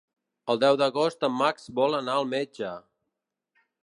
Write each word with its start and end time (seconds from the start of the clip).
El 0.53 0.59
deu 0.61 0.77
d'agost 0.81 1.27
en 1.27 1.35
Max 1.41 1.69
vol 1.81 1.97
anar 1.97 2.15
al 2.21 2.27
metge. 2.31 2.73